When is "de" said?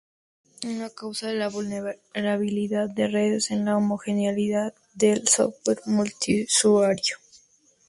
1.27-1.35, 2.89-3.07